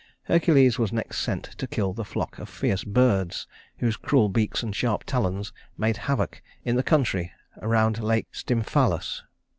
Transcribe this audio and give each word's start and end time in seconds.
Hercules 0.23 0.79
was 0.79 0.91
next 0.91 1.19
sent 1.21 1.43
to 1.59 1.67
kill 1.67 1.93
the 1.93 2.03
flock 2.03 2.39
of 2.39 2.49
fierce 2.49 2.83
birds 2.83 3.45
whose 3.77 3.97
cruel 3.97 4.29
beaks 4.29 4.63
and 4.63 4.75
sharp 4.75 5.03
talons 5.03 5.53
made 5.77 5.97
havoc 5.97 6.41
in 6.65 6.75
the 6.75 6.81
country 6.81 7.31
around 7.61 8.01
Lake 8.01 8.25
Stymphalus. 8.31 9.21